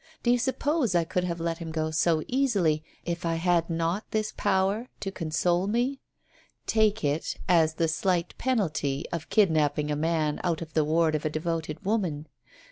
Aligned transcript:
Do 0.23 0.31
you 0.31 0.39
suppose 0.39 0.95
I 0.95 1.03
could 1.03 1.25
have 1.25 1.39
let 1.39 1.59
him 1.59 1.71
go 1.71 1.91
so 1.91 2.23
easily, 2.27 2.83
if 3.05 3.23
I 3.23 3.35
had 3.35 3.69
not 3.69 4.03
this 4.09 4.33
power 4.35 4.87
to 4.99 5.11
console 5.11 5.67
me? 5.67 5.99
Take 6.65 7.03
it, 7.03 7.35
as 7.47 7.75
the 7.75 7.87
slight 7.87 8.35
penalty 8.39 9.05
of 9.11 9.29
kid 9.29 9.51
napping 9.51 9.91
a 9.91 9.95
man 9.95 10.41
out 10.43 10.59
of 10.63 10.73
the 10.73 10.83
ward 10.83 11.13
of 11.13 11.23
a 11.23 11.29
devoted 11.29 11.85
woman. 11.85 12.25